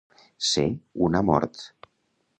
[0.51, 0.63] Ser
[1.09, 1.63] una mort.